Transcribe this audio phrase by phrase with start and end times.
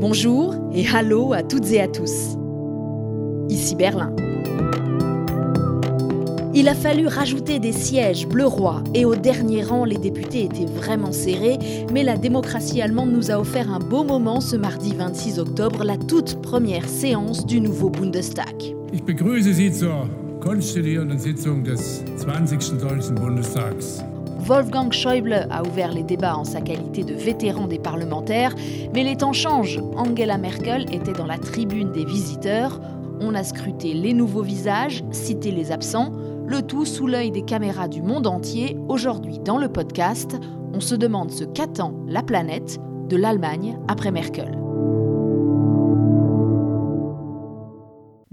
[0.00, 2.36] Bonjour et hallo à toutes et à tous.
[3.48, 4.14] Ici Berlin.
[6.54, 11.10] Il a fallu rajouter des sièges bleu-roi et au dernier rang, les députés étaient vraiment
[11.10, 11.58] serrés,
[11.92, 15.96] mais la démocratie allemande nous a offert un beau moment ce mardi 26 octobre, la
[15.96, 18.76] toute première séance du nouveau Bundestag.
[21.18, 22.78] Sitzung des 20.
[22.78, 24.04] Deutschen Bundestags.
[24.48, 28.54] Wolfgang Schäuble a ouvert les débats en sa qualité de vétéran des parlementaires,
[28.94, 29.78] mais les temps changent.
[29.94, 32.80] Angela Merkel était dans la tribune des visiteurs.
[33.20, 36.12] On a scruté les nouveaux visages, cité les absents,
[36.46, 38.78] le tout sous l'œil des caméras du monde entier.
[38.88, 40.38] Aujourd'hui, dans le podcast,
[40.72, 42.78] on se demande ce qu'attend la planète
[43.10, 44.57] de l'Allemagne après Merkel.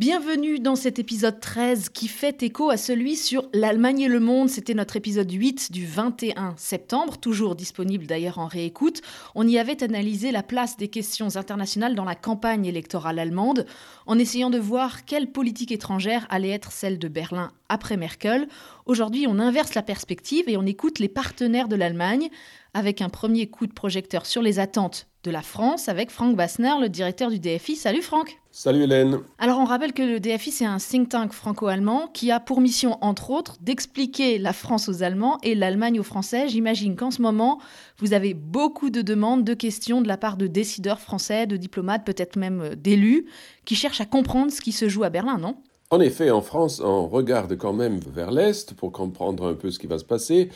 [0.08, 4.50] Bienvenue dans cet épisode 13 qui fait écho à celui sur l'Allemagne et le monde.
[4.50, 9.02] C'était notre épisode 8 du 21 septembre, toujours disponible d'ailleurs en réécoute.
[9.34, 13.66] On y avait analysé la place des questions internationales dans la campagne électorale allemande,
[14.06, 18.48] en essayant de voir quelle politique étrangère allait être celle de Berlin après Merkel.
[18.86, 22.30] Aujourd'hui, on inverse la perspective et on écoute les partenaires de l'Allemagne
[22.76, 26.74] avec un premier coup de projecteur sur les attentes de la France avec Franck Bassner,
[26.80, 27.76] le directeur du DFI.
[27.76, 29.20] Salut Franck Salut Hélène.
[29.40, 32.98] Alors on rappelle que le DFI c'est un think tank franco-allemand qui a pour mission
[33.02, 36.48] entre autres d'expliquer la France aux Allemands et l'Allemagne aux Français.
[36.48, 37.60] J'imagine qu'en ce moment
[37.98, 42.06] vous avez beaucoup de demandes, de questions de la part de décideurs français, de diplomates,
[42.06, 43.26] peut-être même euh, d'élus
[43.66, 45.58] qui cherchent à comprendre ce qui se joue à Berlin, non?
[45.92, 49.80] En effet, en France, on regarde quand même vers l'Est pour comprendre un peu ce
[49.80, 50.50] qui va se passer.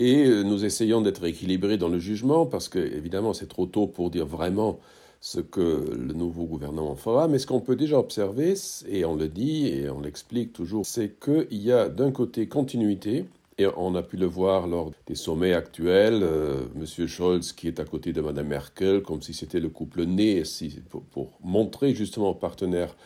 [0.00, 3.86] Et euh, nous essayons d'être équilibrés dans le jugement parce que, évidemment, c'est trop tôt
[3.86, 4.80] pour dire vraiment
[5.20, 8.54] ce que le nouveau gouvernement fera, mais ce qu'on peut déjà observer,
[8.88, 13.26] et on le dit et on l'explique toujours, c'est qu'il y a d'un côté continuité,
[13.58, 17.06] et on a pu le voir lors des sommets actuels, euh, M.
[17.06, 20.42] Scholz qui est à côté de Mme Merkel, comme si c'était le couple né,
[20.88, 22.96] pour, pour, montrer justement aux partenaires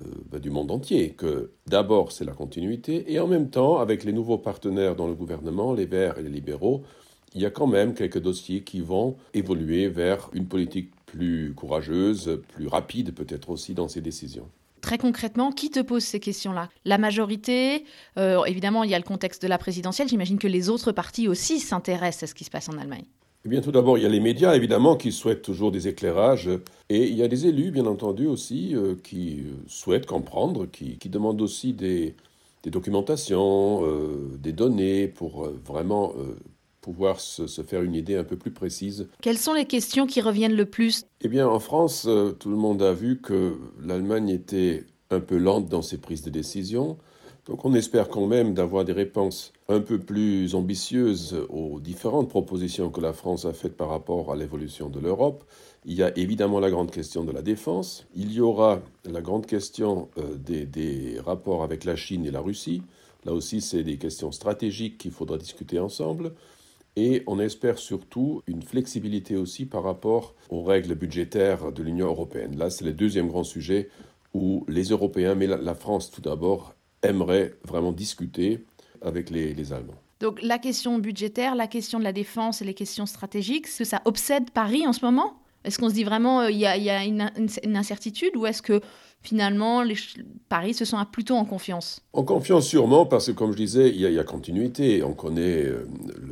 [0.00, 4.04] euh, bah, du monde entier que d'abord c'est la continuité, et en même temps, avec
[4.04, 6.82] les nouveaux partenaires dans le gouvernement, les Verts et les libéraux,
[7.34, 12.40] il y a quand même quelques dossiers qui vont évoluer vers une politique plus courageuse,
[12.48, 14.48] plus rapide peut-être aussi dans ses décisions.
[14.80, 16.68] Très concrètement, qui te pose ces questions-là?
[16.84, 17.84] La majorité,
[18.16, 20.08] euh, évidemment, il y a le contexte de la présidentielle.
[20.08, 23.04] J'imagine que les autres partis aussi s'intéressent à ce qui se passe en Allemagne.
[23.44, 26.50] Eh bien, tout d'abord, il y a les médias, évidemment, qui souhaitent toujours des éclairages.
[26.88, 31.40] Et il y a des élus, bien entendu, aussi, euh, qui souhaitent comprendre, qui, demandent
[31.40, 32.14] aussi des,
[32.64, 36.12] documentations, euh, des données pour vraiment
[36.88, 39.08] pouvoir se, faire une idée un peu plus précise.
[39.20, 41.04] Quelles sont les questions qui reviennent le plus?
[41.20, 45.36] Eh bien, en France, euh, tout le monde a vu que l'Allemagne était un peu
[45.36, 46.96] lente dans ses prises de décision.
[47.48, 52.90] Donc on espère quand même d'avoir des réponses un peu plus ambitieuses aux différentes propositions
[52.90, 55.44] que la France a faites par rapport à l'évolution de l'Europe.
[55.86, 58.06] Il y a évidemment la grande question de la défense.
[58.14, 62.40] Il y aura la grande question euh, des, des rapports avec la Chine et la
[62.40, 62.82] Russie.
[63.24, 66.32] Là aussi, c'est des questions stratégiques qu'il faudra discuter ensemble.
[66.96, 72.58] Et on espère surtout une flexibilité aussi par rapport aux règles budgétaires de l'Union européenne.
[72.58, 73.88] Là, c'est le deuxième grand sujet
[74.34, 78.64] où les Européens, mais la, France tout d'abord, aimeraient vraiment discuter
[79.02, 79.94] avec les, Allemands.
[80.20, 83.84] Donc la question budgétaire, la question de la défense et les questions stratégiques, est-ce que
[83.84, 85.34] ça obsède Paris en ce moment?
[85.64, 87.30] Est-ce qu'on se dit vraiment euh, il y a, une,
[87.76, 88.80] incertitude ou est-ce que
[89.20, 89.96] finalement, les,
[90.48, 92.00] Paris se sent plutôt en confiance?
[92.12, 95.02] En confiance sûrement, parce que comme je disais, il y a, continuité.
[95.02, 95.86] On connaît euh,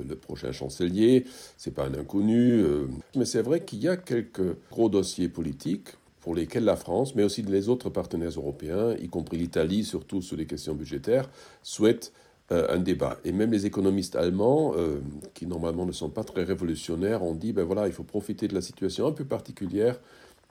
[0.09, 1.25] le, prochain chancelier,
[1.57, 2.53] c'est pas un inconnu.
[2.53, 5.89] Euh, mais c'est vrai qu'il y a quelques gros dossiers politiques
[6.27, 10.37] pour lesquels la France, mais aussi les autres partenaires européens, y compris l'Italie, surtout sur
[10.37, 11.31] les questions budgétaires,
[11.63, 12.13] souhaitent
[12.51, 13.21] euh, un débat.
[13.25, 14.75] Et même les économistes allemands,
[15.35, 18.55] qui normalement ne sont pas très révolutionnaires, ont dit, ben voilà, il faut profiter de
[18.55, 20.01] la situation un peu particulière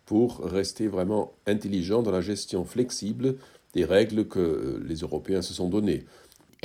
[0.06, 3.36] pour rester vraiment intelligent dans la gestion flexible
[3.74, 6.06] des règles que les Européens se sont données.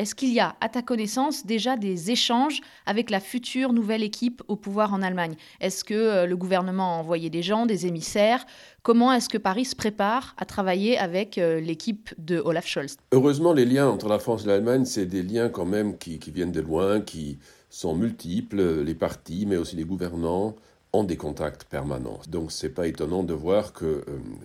[0.01, 4.43] Est-ce qu'il y a, à ta connaissance, déjà des échanges avec la future nouvelle équipe
[4.49, 5.35] au pouvoir en Allemagne?
[5.61, 8.47] Est-ce que euh, le gouvernement a envoyé des gens, des émissaires?
[8.83, 12.97] Comment est-ce que Paris se prépare à travailler avec euh, l'équipe de Olaf Scholz?
[13.13, 16.51] Heureusement, les liens entre la France et l'Allemagne, c'est des liens quand même qui, viennent
[16.51, 17.39] de loin, qui
[17.69, 20.57] sont multiples, les partis, mais aussi les gouvernants
[20.95, 22.21] ont des contacts permanents.
[22.27, 24.03] Donc c'est pas étonnant de voir que euh,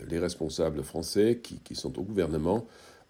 [0.10, 2.66] les responsables français qui, sont au gouvernement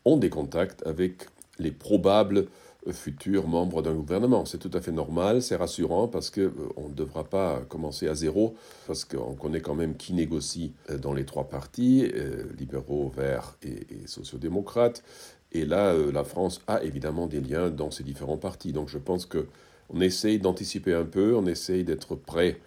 [0.06, 1.26] ont des contacts avec
[1.60, 2.48] les probables
[2.88, 4.46] euh, futurs membres d'un gouvernement.
[4.46, 6.52] C'est tout à fait normal, c'est rassurant parce que euh,
[6.90, 8.56] ne devra pas commencer à zéro,
[8.88, 12.12] parce qu'on connaît quand même qui négocie dans les trois partis,
[12.58, 15.04] libéraux, verts et, et sociodémocrates.
[15.52, 18.74] Et là, la France a évidemment des liens dans ces différents partis.
[18.74, 19.48] Donc je pense que
[19.90, 22.60] on essaye d'anticiper un peu, on essaye d'être prêt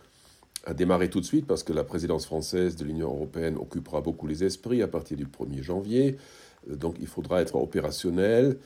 [0.64, 4.26] à démarrer tout de suite parce que la présidence française de l'Union européenne occupera beaucoup
[4.26, 6.16] les esprits à partir du 1er janvier.
[6.70, 8.58] Euh, donc il faudra être opérationnel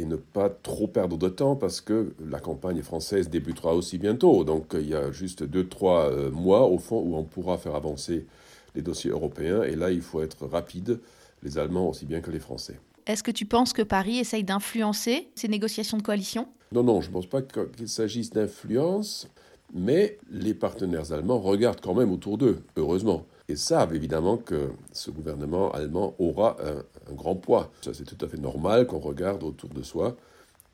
[0.00, 4.44] et ne pas trop perdre de temps parce que la campagne française débutera aussi bientôt.
[4.44, 7.74] Donc il y a juste deux, trois euh, mois au fond où on pourra faire
[7.74, 8.26] avancer
[8.74, 11.00] les dossiers européens et là il faut être rapide,
[11.42, 12.80] les Allemands aussi bien que les Français.
[13.06, 16.48] Est-ce que tu penses que Paris essaye d'influencer ces négociations de coalition?
[16.72, 19.28] Non, non, je ne pense pas qu'il s'agisse d'influence,
[19.74, 25.10] mais les partenaires allemands regardent quand même autour d'eux, heureusement, et savent évidemment que ce
[25.10, 27.70] gouvernement allemand aura un, grand poids.
[27.82, 30.16] Ça, c'est tout à fait normal qu'on regarde autour de soi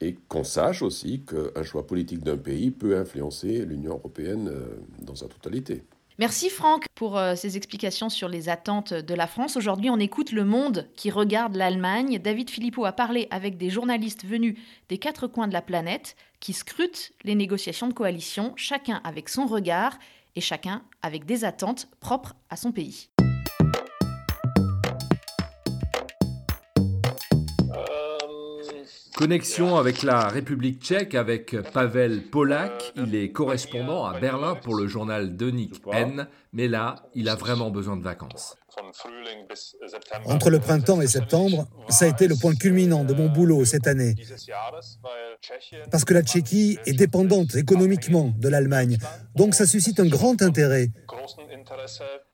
[0.00, 4.66] et qu'on sache aussi qu'un choix politique d'un pays peut influencer l'Union européenne euh,
[5.00, 5.84] dans sa totalité.
[6.18, 9.56] Merci Franck pour euh, ces explications sur les attentes de la France.
[9.56, 12.18] Aujourd'hui, on écoute le monde qui regarde l'Allemagne.
[12.18, 14.58] David Philippot a parlé avec des journalistes venus
[14.88, 19.46] des quatre coins de la planète qui scrutent les négociations de coalition, chacun avec son
[19.46, 19.98] regard
[20.36, 23.08] et chacun avec des attentes propres à son pays.
[29.16, 32.92] Connexion avec la République tchèque avec Pavel Polak.
[32.96, 37.70] Il est correspondant à Berlin pour le journal Denik N, mais là, il a vraiment
[37.70, 38.56] besoin de vacances.
[40.26, 43.86] Entre le printemps et septembre, ça a été le point culminant de mon boulot cette
[43.86, 44.14] année.
[45.90, 48.98] Parce que la Tchéquie est dépendante économiquement de l'Allemagne,
[49.34, 50.88] donc ça suscite un grand intérêt.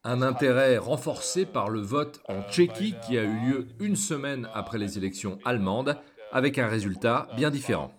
[0.03, 4.79] Un intérêt renforcé par le vote en Tchéquie qui a eu lieu une semaine après
[4.79, 5.97] les élections allemandes
[6.33, 7.93] avec un résultat bien différent.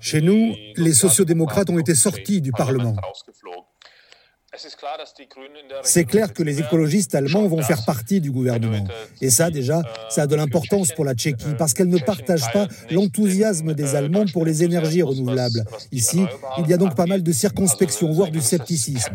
[0.00, 2.94] Chez nous, les sociodémocrates ont été sortis du Parlement.
[5.82, 8.86] C'est clair que les écologistes allemands vont faire partie du gouvernement.
[9.20, 12.66] Et ça, déjà, ça a de l'importance pour la Tchéquie, parce qu'elle ne partage pas
[12.90, 15.64] l'enthousiasme des Allemands pour les énergies renouvelables.
[15.92, 16.24] Ici,
[16.58, 19.14] il y a donc pas mal de circonspection, voire du scepticisme.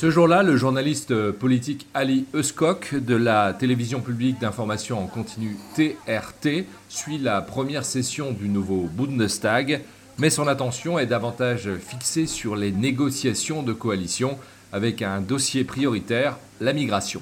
[0.00, 6.64] Ce jour-là, le journaliste politique Ali Euskok de la télévision publique d'information en continu TRT
[6.88, 9.82] suit la première session du nouveau Bundestag,
[10.16, 14.38] mais son attention est davantage fixée sur les négociations de coalition
[14.72, 17.20] avec un dossier prioritaire, la migration.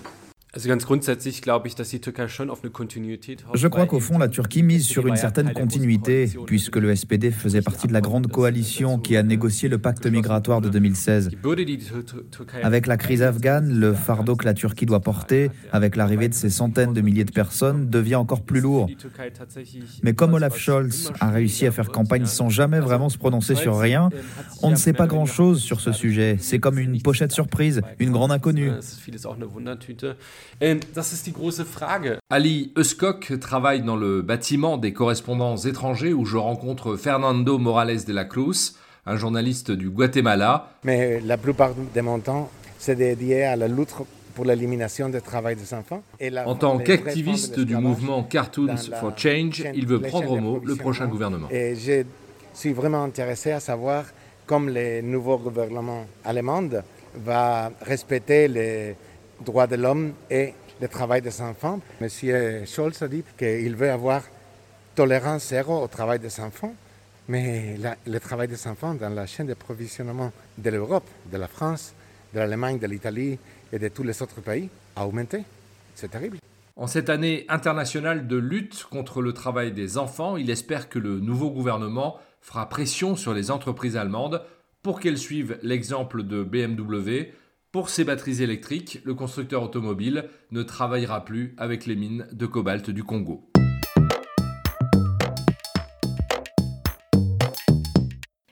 [3.55, 7.61] Je crois qu'au fond, la Turquie mise sur une certaine continuité, puisque le SPD faisait
[7.61, 11.31] partie de la grande coalition qui a négocié le pacte migratoire de 2016.
[12.63, 16.51] Avec la crise afghane, le fardeau que la Turquie doit porter, avec l'arrivée de ces
[16.51, 18.89] centaines de milliers de personnes, devient encore plus lourd.
[20.03, 23.79] Mais comme Olaf Scholz a réussi à faire campagne sans jamais vraiment se prononcer sur
[23.79, 24.09] rien,
[24.63, 26.37] on ne sait pas grand-chose sur ce sujet.
[26.41, 28.71] C'est comme une pochette surprise, une grande inconnue.
[32.31, 38.13] Ali Euskok travaille dans le bâtiment des correspondants étrangers où je rencontre Fernando Morales de
[38.13, 38.75] la Cruz,
[39.07, 40.73] un journaliste du Guatemala.
[40.85, 43.95] Mais la plupart de mon temps, c'est dédié à la lutte
[44.35, 46.03] pour l'élimination du travail des enfants.
[46.47, 51.07] en tant qu'activiste du mouvement Cartoons for Change, il veut prendre au mot le prochain
[51.07, 51.49] gouvernement.
[51.51, 52.05] Et je
[52.55, 54.05] suis vraiment intéressé à savoir
[54.47, 56.69] comment le nouveau gouvernement allemand
[57.17, 58.95] va respecter les
[59.45, 61.81] droits de l'homme et le travail des enfants.
[62.01, 64.23] Monsieur Scholz a dit qu'il veut avoir
[64.95, 66.75] tolérance zéro au travail des enfants,
[67.29, 67.77] mais
[68.07, 71.95] le travail des enfants dans la chaîne de provisionnement de l'Europe, de la France,
[72.35, 73.39] de l'Allemagne, de l'Italie
[73.73, 75.45] et de tous les autres pays a augmenté.
[75.95, 76.39] C'est terrible.
[76.77, 81.19] En cette année internationale de lutte contre le travail des enfants, il espère que le
[81.19, 84.43] nouveau gouvernement fera pression sur les entreprises allemandes
[84.83, 87.33] pour qu'elles suivent l'exemple de BMW
[87.71, 92.89] pour ces batteries électriques, le constructeur automobile ne travaillera plus avec les mines de cobalt
[92.91, 93.51] du Congo.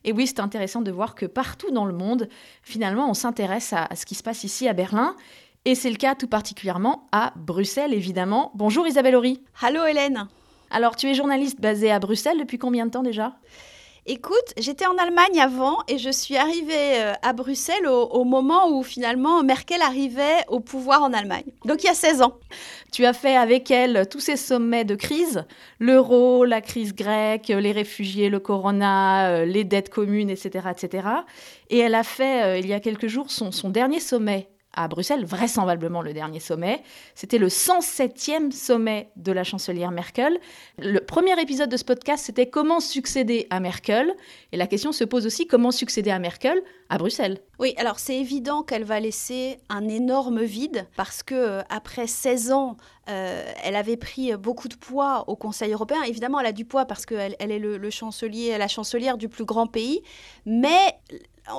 [0.04, 2.28] Et oui, c'est intéressant de voir que partout dans le monde,
[2.62, 5.16] finalement, on s'intéresse à, ce qui se passe ici à Berlin.
[5.64, 8.52] Et c'est le cas tout particulièrement à Bruxelles, évidemment.
[8.54, 9.42] Bonjour Isabelle Horry.
[9.60, 10.28] Allô Hélène.
[10.70, 13.36] Alors, tu es journaliste basée à Bruxelles depuis combien de temps déjà?
[14.08, 18.84] Écoute, j'étais en Allemagne avant et je suis arrivée euh, à Bruxelles au, moment où
[18.84, 21.46] finalement Merkel arrivait au pouvoir en Allemagne.
[21.64, 22.38] Donc il y a 16 ans.
[22.92, 25.44] Tu as fait avec elle tous ces sommets de crise,
[25.80, 30.68] l'euro, la crise grecque, les réfugiés, le corona, euh, les dettes communes, etc.
[30.70, 31.08] etc.
[31.70, 34.88] Et elle a fait, euh, il y a quelques jours, son, son dernier sommet à
[34.88, 36.82] Bruxelles, vraisemblablement le dernier sommet.
[37.14, 40.38] C'était le 107e sommet de la chancelière Merkel.
[40.78, 44.14] Le premier épisode de ce podcast, c'était comment succéder à Merkel.
[44.52, 47.40] Et la question se pose aussi comment succéder à Merkel à Bruxelles.
[47.58, 52.52] Oui, alors c'est évident qu'elle va laisser un énorme vide parce que euh, après 16
[52.52, 52.76] ans,
[53.08, 56.02] euh, elle avait pris beaucoup de poids au Conseil européen.
[56.02, 59.44] Évidemment, elle a du poids parce qu'elle elle est le chancelier, la chancelière du plus
[59.44, 60.02] grand pays,
[60.44, 60.94] mais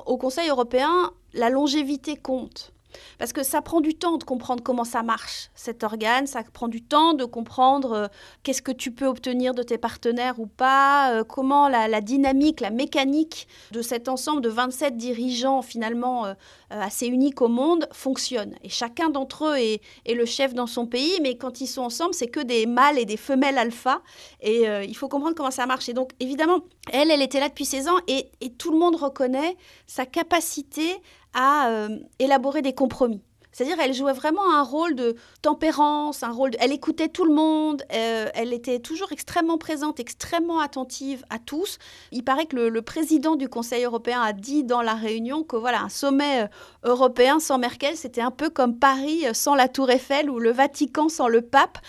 [0.06, 2.74] au Conseil européen, la longévité compte.
[3.20, 6.68] Parce que ça prend du temps de comprendre comment ça marche, cet organe, ça prend
[6.68, 8.08] du temps de comprendre euh,
[8.44, 12.70] qu'est-ce que tu peux obtenir de tes partenaires ou pas, euh, comment la, dynamique, la
[12.70, 16.34] mécanique de cet ensemble de 27 dirigeants finalement euh,
[16.70, 18.56] assez uniques au monde fonctionne.
[18.64, 22.14] Et chacun d'entre eux est, le chef dans son pays, mais quand ils sont ensemble,
[22.14, 24.02] c'est que des mâles et des femelles alpha.
[24.42, 25.90] Et il faut comprendre comment ça marche.
[25.90, 29.56] Et donc, évidemment, elle, elle était là depuis 16 ans et tout le monde reconnaît
[29.86, 31.02] sa capacité
[31.38, 33.22] à euh, élaborer des compromis.
[33.52, 36.52] C'est-à-dire, elle jouait vraiment un rôle de tempérance, un rôle.
[36.60, 37.82] Elle écoutait tout le monde.
[37.92, 41.80] Euh, elle était toujours extrêmement présente, extrêmement attentive à tous.
[42.12, 45.82] Il paraît que le, président du Conseil européen a dit dans la réunion que voilà,
[45.82, 46.48] un sommet euh,
[46.84, 51.10] européen sans Merkel, c'était un peu comme Paris sans la Tour Eiffel ou le Vatican
[51.10, 51.80] sans le pape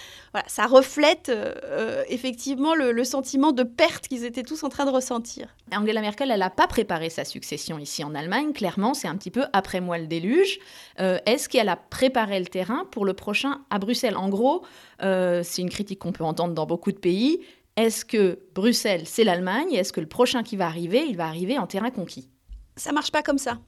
[0.47, 4.91] ça reflète euh, euh, effectivement le, sentiment de perte qu'ils étaient tous en train de
[4.91, 5.49] ressentir.
[5.73, 8.53] Angela Merkel, elle n'a pas préparé sa succession ici en Allemagne.
[8.53, 10.59] Clairement, c'est un petit peu après moi le déluge.
[11.01, 14.17] Euh, est-ce qu'elle a préparé le terrain pour le prochain à Bruxelles?
[14.17, 14.65] En gros,
[15.01, 17.41] c'est une critique qu'on peut entendre dans beaucoup de pays.
[17.77, 19.73] Est-ce que Bruxelles, c'est l'Allemagne?
[19.73, 22.29] Est-ce que le prochain qui va arriver, il va arriver en terrain conquis?
[22.77, 23.59] Ça marche pas comme ça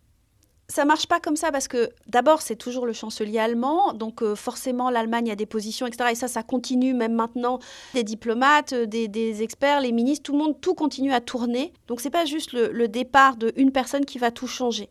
[0.71, 4.37] ça marche pas comme ça parce que d'abord c'est toujours le chancelier allemand, donc euh,
[4.37, 6.11] forcément l'Allemagne a des positions, etc.
[6.13, 7.59] Et ça, ça continue même maintenant.
[7.93, 11.73] Des diplomates, euh, des, experts, les ministres, tout le monde, tout continue à tourner.
[11.89, 14.89] Donc c'est pas juste le, le départ d'une personne qui va tout changer.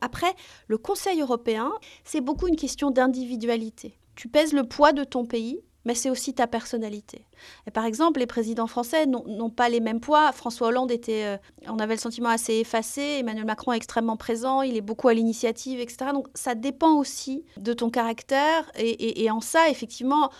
[0.00, 0.32] Après,
[0.68, 1.72] le Conseil européen,
[2.04, 3.98] c'est beaucoup une question d'individualité.
[4.14, 7.24] Tu pèses le poids de ton pays mais c'est aussi ta personnalité.
[7.68, 10.32] Et par exemple, les présidents français n'ont pas les mêmes poids.
[10.32, 11.36] François Hollande était, euh,
[11.68, 13.18] on avait le sentiment assez effacé.
[13.20, 16.10] Emmanuel Macron est extrêmement présent, il est beaucoup à l'initiative, etc.
[16.12, 18.70] Donc ça dépend aussi de ton caractère.
[18.76, 20.30] Et, en ça, effectivement,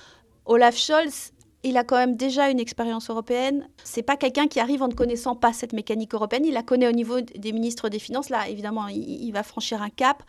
[0.46, 3.68] Olaf Scholz, il a quand même déjà une expérience européenne.
[3.84, 6.44] C'est pas quelqu'un qui arrive en ne connaissant pas cette mécanique européenne.
[6.44, 8.30] Il la connaît au niveau des ministres des Finances.
[8.30, 10.24] Là, évidemment, il va franchir un cap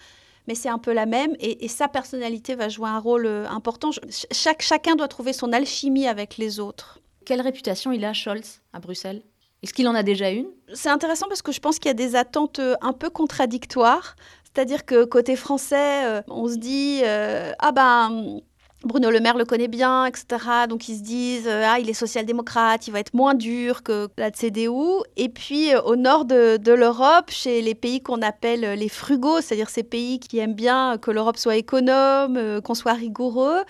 [0.48, 3.92] mais c'est un peu la même et, sa personnalité va jouer un rôle euh, important.
[4.32, 7.00] Chaque, chacun doit trouver son alchimie avec les autres.
[7.26, 9.22] Quelle réputation il a, Scholz, à Bruxelles?
[9.62, 10.48] Est-ce qu'il en a déjà une?
[10.74, 14.16] C'est intéressant parce que je pense qu'il y a des attentes euh, un peu contradictoires.
[14.44, 18.42] C'est-à-dire que côté français, euh, on se dit ah ben
[18.84, 20.26] Bruno Le Maire le connaît bien, etc.
[20.70, 24.32] Donc ils se disent ah il est social-démocrate, il va être moins dur que la
[24.32, 24.70] CDU.
[25.16, 29.84] Et puis au nord de, l'Europe, chez les pays qu'on appelle les frugaux, c'est-à-dire ces
[29.84, 33.64] pays qui aiment bien que l'Europe soit économe, qu'on soit rigoureux,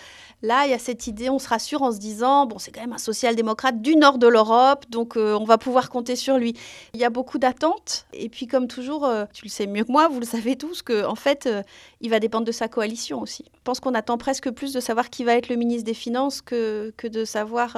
[0.43, 2.81] Là, il y a cette idée, on se rassure en se disant, bon, c'est quand
[2.81, 6.53] même un social-démocrate du nord de l'Europe, donc euh, on va pouvoir compter sur lui.
[6.93, 9.91] Il y a beaucoup d'attentes, et puis comme toujours, euh, tu le sais mieux que
[9.91, 11.63] moi, vous le savez tous, qu'en en fait, euh,
[12.01, 13.45] il va dépendre de sa coalition aussi.
[13.55, 16.41] Je pense qu'on attend presque plus de savoir qui va être le ministre des Finances
[16.41, 17.77] que, que de savoir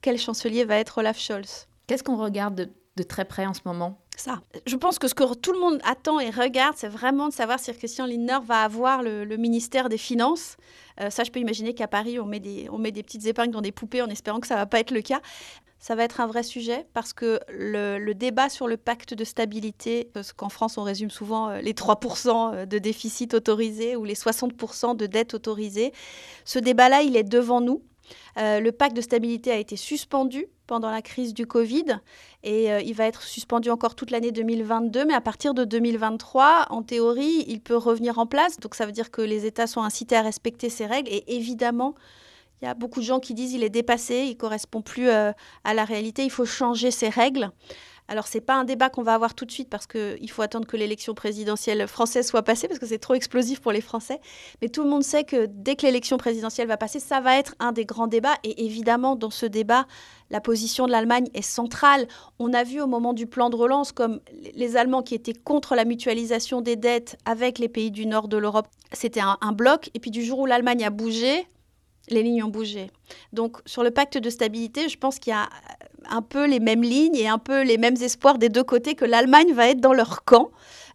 [0.00, 1.68] quel chancelier va être Olaf Scholz.
[1.86, 3.98] Qu'est-ce qu'on regarde de très près en ce moment?
[4.16, 4.40] Ça.
[4.66, 7.60] Je pense que ce que tout le monde attend et regarde, c'est vraiment de savoir
[7.60, 10.56] si Christian Lindner va avoir le, ministère des Finances.
[11.00, 13.52] Euh, ça, je peux imaginer qu'à Paris, on met, des, on met des petites épingles
[13.52, 15.20] dans des poupées en espérant que ça ne va pas être le cas.
[15.78, 20.10] Ça va être un vrai sujet parce que le, débat sur le pacte de stabilité,
[20.12, 24.96] parce qu'en France on résume souvent euh, les 3% de déficit autorisé ou les 60%
[24.96, 25.92] de dette autorisée,
[26.44, 27.82] ce débat-là, il est devant nous.
[28.38, 32.00] Euh, le pacte de stabilité a été suspendu pendant la crise du Covid
[32.42, 36.66] et euh, il va être suspendu encore toute l'année 2022, mais à partir de 2023,
[36.70, 38.58] en théorie, il peut revenir en place.
[38.58, 41.94] Donc ça veut dire que les États sont incités à respecter ces règles et évidemment,
[42.60, 45.32] il y a beaucoup de gens qui disent il est dépassé, il correspond plus euh,
[45.64, 47.50] à la réalité, il faut changer ces règles.
[48.10, 50.40] Alors, ce n'est pas un débat qu'on va avoir tout de suite parce qu'il faut
[50.40, 54.18] attendre que l'élection présidentielle française soit passée parce que c'est trop explosif pour les Français.
[54.62, 57.54] Mais tout le monde sait que dès que l'élection présidentielle va passer, ça va être
[57.58, 58.36] un des grands débats.
[58.44, 59.86] Et évidemment, dans ce débat,
[60.30, 62.08] la position de l'Allemagne est centrale.
[62.38, 64.20] On a vu au moment du plan de relance comme
[64.54, 68.38] les Allemands qui étaient contre la mutualisation des dettes avec les pays du nord de
[68.38, 69.90] l'Europe, c'était un bloc.
[69.92, 71.46] Et puis du jour où l'Allemagne a bougé,
[72.10, 72.90] les lignes ont bougé.
[73.32, 75.48] Donc sur le pacte de stabilité, je pense qu'il y a
[76.10, 79.04] un peu les mêmes lignes et un peu les mêmes espoirs des deux côtés que
[79.04, 80.50] l'Allemagne va être dans leur camp.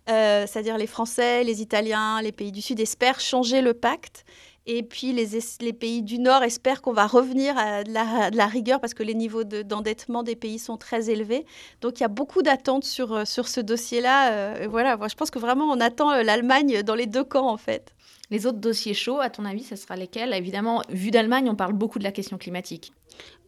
[0.09, 4.25] Euh, c'est-à-dire les Français, les Italiens, les pays du Sud espèrent changer le pacte.
[4.65, 7.93] Et puis les, pays du Nord espèrent qu'on va revenir à de
[8.37, 11.45] la, rigueur parce que les niveaux d'endettement des pays sont très élevés.
[11.81, 14.31] Donc il y a beaucoup d'attentes sur, sur ce dossier-là.
[14.31, 17.57] Euh, voilà, je pense que vraiment on attend euh, l'Allemagne dans les deux camps en
[17.57, 17.93] fait.
[18.29, 20.33] Les autres dossiers chauds, à ton avis, ce sera lesquels?
[20.33, 22.93] Évidemment, vu d'Allemagne, on parle beaucoup de la question climatique.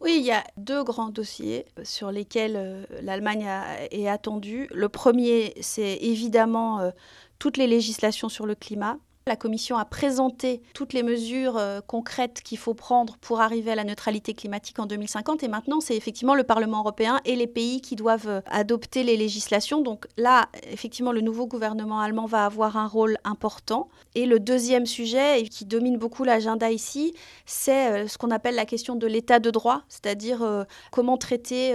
[0.00, 3.48] Oui, il y a deux grands dossiers sur lesquels euh, l'Allemagne
[3.90, 4.68] est attendue.
[4.72, 6.90] Le premier, c'est évidemment euh,
[7.38, 8.98] toutes les législations sur le climat.
[9.28, 13.74] La Commission a présenté toutes les mesures euh, concrètes qu'il faut prendre pour arriver à
[13.74, 17.80] la neutralité climatique en 2050 et maintenant c'est effectivement le Parlement européen et les pays
[17.80, 19.80] qui doivent euh, adopter les législations.
[19.80, 23.88] Donc là, effectivement, le nouveau gouvernement allemand va avoir un rôle important.
[24.14, 27.12] Et le deuxième sujet qui domine beaucoup l'agenda ici,
[27.46, 31.74] c'est euh, ce qu'on appelle la question de l'état de droit, c'est-à-dire comment traiter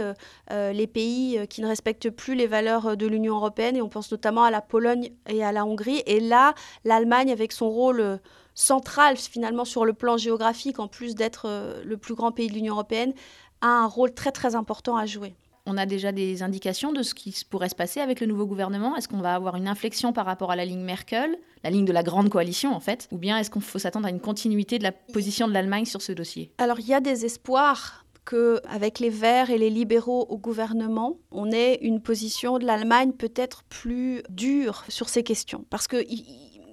[0.50, 4.44] les pays qui ne respectent plus les valeurs de l'Union européenne et on pense notamment
[4.44, 6.02] à la Pologne et à la Hongrie.
[6.06, 6.54] Et là,
[6.86, 8.18] l'Allemagne avec son rôle euh,
[8.54, 12.54] central finalement sur le plan géographique, en plus d'être euh, le plus grand pays de
[12.54, 13.14] l'Union européenne,
[13.62, 15.34] a un rôle très très important à jouer.
[15.66, 18.96] On a déjà des indications de ce qui pourrait se passer avec le nouveau gouvernement?
[18.96, 21.92] Est-ce qu'on va avoir une inflexion par rapport à la ligne Merkel, la ligne de
[21.92, 23.08] la grande coalition en fait?
[23.12, 26.02] Ou bien est-ce qu'il faut s'attendre à une continuité de la position de l'Allemagne sur
[26.02, 26.52] ce dossier?
[26.58, 31.18] Alors il y a des espoirs que avec les Verts et les libéraux au gouvernement,
[31.32, 35.66] on ait une position de l'Allemagne peut-être plus dure sur ces questions.
[35.70, 35.98] Parce que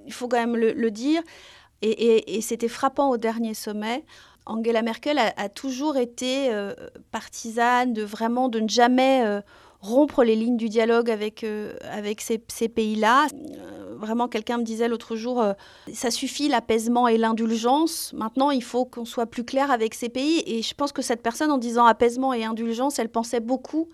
[0.09, 1.23] il faut quand même le, dire,
[1.83, 4.05] et, c'était frappant au dernier sommet.
[4.47, 6.73] Angela Merkel a, toujours été euh,
[7.13, 9.43] partisane de vraiment de ne jamais euh,
[9.81, 13.27] rompre les lignes du dialogue avec, euh, avec ces, ces pays-là.
[13.99, 15.45] vraiment, quelqu'un me disait l'autre jour,
[15.93, 18.15] ça suffit l'apaisement et l'indulgence.
[18.15, 20.43] Maintenant, il faut qu'on soit plus clair avec ces pays.
[20.47, 23.89] Et je pense que cette personne, en disant apaisement et indulgence, elle pensait beaucoup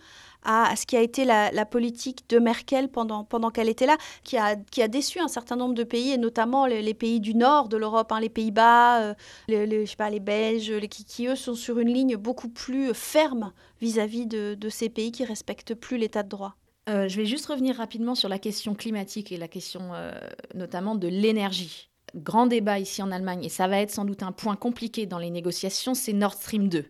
[0.45, 4.37] à, ce qui a été la, politique de Merkel pendant, pendant qu'elle était là, qui
[4.37, 7.69] a, qui a déçu un certain nombre de pays, et notamment les, pays du nord
[7.69, 9.15] de l'Europe, hein, les Pays-Bas, euh,
[9.49, 12.93] les, je sais pas, les Belges, les, qui, eux sont sur une ligne beaucoup plus
[12.95, 16.57] ferme vis-à-vis de, ces pays qui respectent plus l'état de droit.
[16.89, 20.13] Euh, je vais juste revenir rapidement sur la question climatique et la question euh,
[20.55, 21.91] notamment de l'énergie.
[22.15, 25.19] Grand débat ici en Allemagne, et ça va être sans doute un point compliqué dans
[25.19, 26.85] les négociations, c'est Nord Stream 2.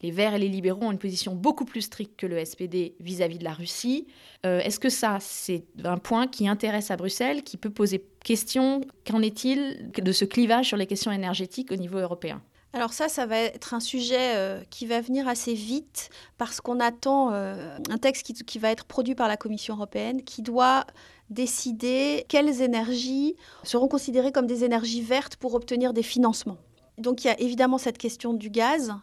[0.00, 3.38] Les Verts et les libéraux ont une position beaucoup plus stricte que le SPD vis-à-vis
[3.38, 4.06] de la Russie.
[4.46, 8.80] Euh, est-ce que ça, c'est un point qui intéresse à Bruxelles, qui peut poser question
[9.04, 12.40] Qu'en est-il de ce clivage sur les questions énergétiques au niveau européen?
[12.74, 16.78] Alors ça, ça va être un sujet euh, qui va venir assez vite parce qu'on
[16.78, 20.84] attend euh, un texte qui, qui, va être produit par la Commission européenne qui doit
[21.30, 26.58] décider quelles énergies seront considérées comme des énergies vertes pour obtenir des financements.
[26.98, 28.94] Donc il y a évidemment cette question du gaz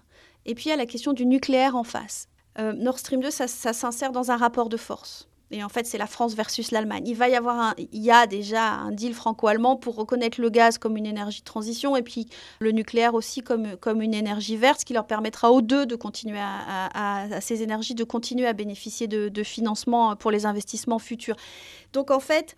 [0.45, 2.27] et puis il y a la question du nucléaire en face.
[2.59, 5.27] Euh, Nord Stream 2, ça, s'insère dans un rapport de force.
[5.51, 7.03] Et en fait, c'est la France versus l'Allemagne.
[7.07, 10.79] Il va y avoir il y a déjà un deal franco-allemand pour reconnaître le gaz
[10.79, 12.27] comme une énergie de transition et puis
[12.59, 15.95] le nucléaire aussi comme, comme une énergie verte, ce qui leur permettra aux deux de
[15.95, 21.35] continuer à, ces énergies de continuer à bénéficier de, de financement pour les investissements futurs.
[21.93, 22.55] Donc en fait,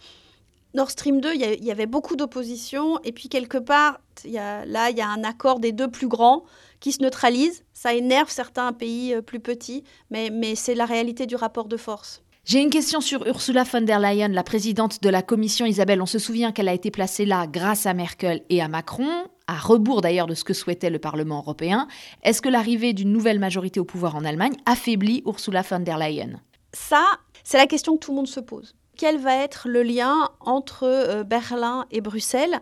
[0.74, 5.02] Nord Stream 2, il y, avait beaucoup d'opposition et puis quelque part, là, il y
[5.02, 6.44] a un accord des deux plus grands
[6.80, 7.64] qui se neutralise.
[7.74, 11.78] Ça énerve certains pays euh, plus petits, mais, mais c'est la réalité du rapport de
[11.78, 12.22] force.
[12.48, 15.66] J'ai une question sur Ursula von der Leyen, la présidente de la Commission.
[15.66, 19.26] Isabelle, on se souvient qu'elle a été placée là grâce à Merkel et à Macron,
[19.48, 21.90] à rebours d'ailleurs de ce que souhaitait le Parlement européen.
[22.24, 26.40] Est-ce que l'arrivée d'une nouvelle majorité au pouvoir en Allemagne affaiblit Ursula von der Leyen?
[26.72, 27.04] Ça,
[27.44, 28.76] c'est la question que tout le monde se pose.
[28.96, 32.62] Quel va être le lien entre euh, Berlin et Bruxelles?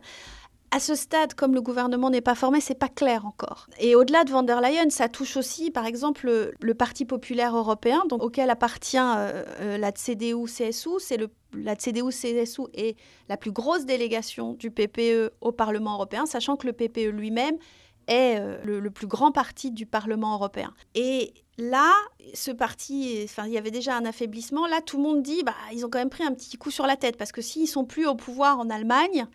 [0.75, 3.67] À ce stade, comme le gouvernement n'est pas formé, c'est pas clair encore.
[3.79, 8.03] Et au-delà de von der Leyen, ça touche aussi, par exemple, le, Parti populaire européen,
[8.11, 10.99] auquel appartient euh, euh, la CDU-CSU.
[10.99, 11.17] C'est
[11.53, 12.97] la CDU-CSU est
[13.29, 17.55] la plus grosse délégation du PPE au Parlement européen, sachant que le PPE lui-même
[18.09, 20.73] est euh, le, plus grand parti du Parlement européen.
[20.93, 21.93] Et là,
[22.33, 24.67] ce parti, enfin, il y avait déjà un affaiblissement.
[24.67, 26.85] Là, tout le monde dit, bah, ils ont quand même pris un petit coup sur
[26.85, 29.25] la tête, parce que s'ils sont plus au pouvoir en Allemagne,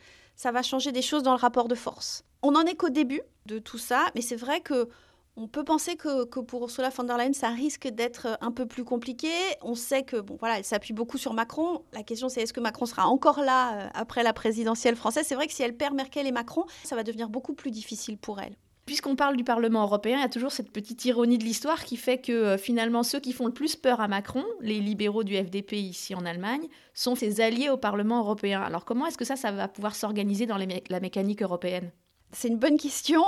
[0.40, 2.24] ça va changer des choses dans le rapport de force.
[2.40, 4.88] On n'en est qu'au début de tout ça, mais c'est vrai que
[5.36, 8.82] on peut penser que, pour Ursula von der Leyen, ça risque d'être un peu plus
[8.82, 9.28] compliqué.
[9.60, 11.84] On sait que bon, voilà, elle s'appuie beaucoup sur Macron.
[11.92, 15.26] La question, c'est est-ce que Macron sera encore là euh, après la présidentielle française?
[15.26, 18.16] C'est vrai que si elle perd Merkel et Macron, ça va devenir beaucoup plus difficile
[18.16, 18.56] pour elle.
[18.86, 21.96] Puisqu'on parle du Parlement européen, il y a toujours cette petite ironie de l'histoire qui
[21.96, 25.36] fait que euh, finalement ceux qui font le plus peur à Macron, les libéraux du
[25.36, 28.60] FDP ici en Allemagne, sont ses alliés au Parlement européen.
[28.62, 31.92] Alors comment est-ce que ça, ça va pouvoir s'organiser dans la mécanique européenne?
[32.32, 33.22] C'est une bonne question.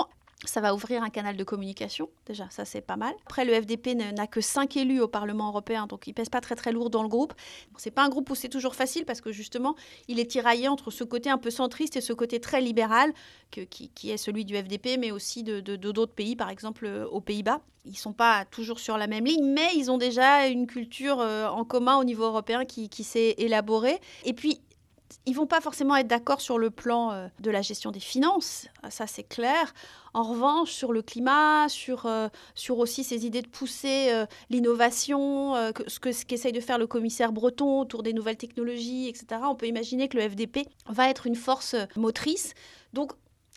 [0.45, 3.15] Ça va ouvrir un canal de communication, déjà, ça c'est pas mal.
[3.27, 6.57] Après, le FDP n'a que 5 élus au Parlement européen, donc il pèse pas très
[6.57, 7.33] très lourd dans le groupe.
[7.71, 9.77] Bon, c'est pas un groupe où c'est toujours facile parce que justement,
[10.09, 13.13] il est tiraillé entre ce côté un peu centriste et ce côté très libéral,
[13.51, 17.61] qui, est celui du FDP, mais aussi de d'autres pays, par exemple euh, aux Pays-Bas.
[17.85, 21.49] Ils sont pas toujours sur la même ligne, mais ils ont déjà une culture euh,
[21.49, 23.99] en commun au niveau européen qui, qui s'est élaborée.
[24.25, 24.61] Et puis,
[25.27, 28.66] ils vont pas forcément être d'accord sur le plan euh, de la gestion des finances,
[28.88, 29.75] ça c'est clair.
[30.14, 35.55] En revanche, sur le climat, sur, euh, sur aussi ces idées de pousser euh, l'innovation,
[35.87, 39.55] ce que ce qu'essaye de faire le commissaire breton autour des nouvelles technologies, etc., on
[39.55, 42.55] peut imaginer que le FDP va être une force motrice.
[42.92, 43.12] Donc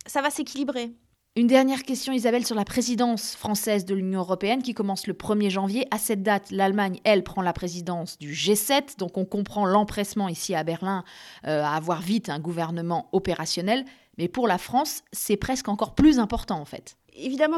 [0.05, 0.93] ça va s'équilibrer.
[1.37, 5.49] Une dernière question, Isabelle, sur la présidence française de l'Union européenne qui commence le 1er
[5.49, 5.85] janvier.
[5.91, 8.97] À cette date, l'Allemagne, elle, prend la présidence du G7.
[8.97, 11.03] Donc on comprend l'empressement ici à Berlin
[11.45, 13.83] euh, à avoir vite un gouvernement opérationnel.
[14.17, 17.57] Mais pour la France, c'est presque encore plus important en fait évidemment,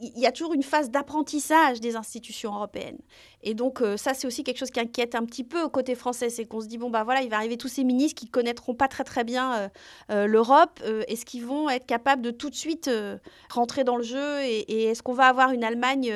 [0.00, 2.98] il y a toujours une phase d'apprentissage des institutions européennes.
[3.42, 5.94] Et donc, euh, ça, c'est aussi quelque chose qui inquiète un petit peu au côté
[5.94, 6.30] français.
[6.30, 8.74] C'est qu'on se dit, bon, bah voilà, il va arriver tous ces ministres qui connaîtront
[8.74, 9.68] pas très, très bien euh,
[10.10, 10.80] euh, l'Europe.
[11.08, 12.90] est-ce qu'ils vont être capables de tout de suite
[13.50, 16.12] rentrer dans le jeu Et, est-ce qu'on va avoir une Allemagne,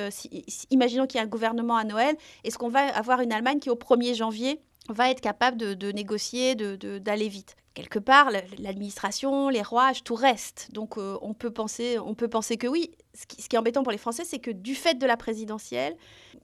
[0.70, 3.70] imaginons qu'il y a un gouvernement à Noël, est-ce qu'on va avoir une Allemagne qui,
[3.70, 7.56] au 1er janvier, va être capable de, négocier, d'aller vite?
[7.76, 10.68] Quelque part, l'administration, les rouages, tout reste.
[10.72, 12.90] Donc euh, on, peut penser, on peut penser que oui.
[13.14, 15.94] Ce qui, est embêtant pour les Français, c'est que du fait de la présidentielle,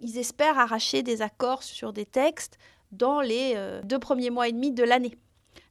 [0.00, 2.58] ils espèrent arracher des accords sur des textes
[2.92, 5.16] dans les euh, deux premiers mois et demi de l'année.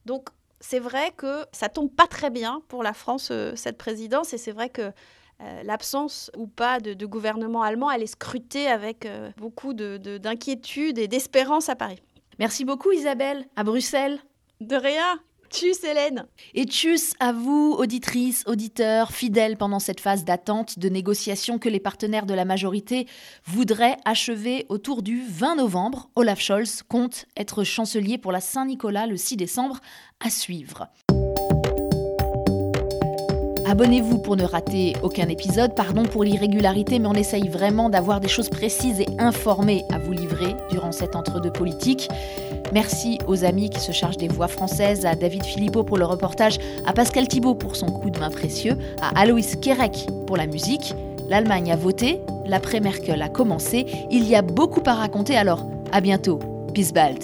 [0.04, 4.34] Donc c'est vrai que ça tombe pas très bien pour la France, euh, cette présidence,
[4.34, 4.92] et c'est vrai que
[5.64, 11.74] l'absence ou pas de, gouvernement allemand, elle est scrutée avec beaucoup d'inquiétude et d'espérance à
[11.74, 12.00] Paris.
[12.38, 14.20] Merci beaucoup Isabelle, à Bruxelles.
[14.60, 15.18] De rien.
[15.52, 21.58] Tchuss Hélène Et tchuss à vous, auditrices, auditeurs, fidèles pendant cette phase d'attente, de négociation
[21.58, 23.06] que les partenaires de la majorité
[23.44, 26.08] voudraient achever autour du 20 novembre.
[26.16, 29.80] Olaf Scholz compte être chancelier pour la Saint-Nicolas le 6 décembre,
[30.20, 30.88] à suivre.
[33.66, 35.74] Abonnez-vous pour ne rater aucun épisode.
[35.74, 40.12] Pardon pour l'irrégularité, mais on essaye vraiment d'avoir des choses précises et informées à vous
[40.12, 42.08] livrer durant cet entre-deux politique.
[42.72, 46.58] Merci aux amis qui se chargent des voix françaises, à David Philippot pour le reportage,
[46.86, 50.94] à Pascal Thibault pour son coup de main précieux, à Aloïs Kerek pour la musique.
[51.28, 53.86] L'Allemagne a voté, l'après-Merkel a commencé.
[54.10, 56.38] Il y a beaucoup à raconter, alors à bientôt.
[56.72, 57.22] Peace bald.